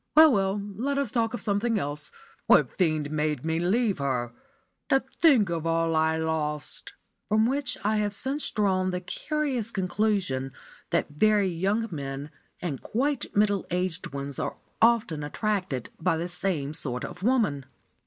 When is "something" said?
1.43-1.77